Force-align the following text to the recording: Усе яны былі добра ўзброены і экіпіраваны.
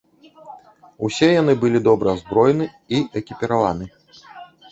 Усе 1.07 1.27
яны 1.41 1.53
былі 1.65 1.81
добра 1.89 2.15
ўзброены 2.17 2.65
і 3.01 3.01
экіпіраваны. 3.21 3.85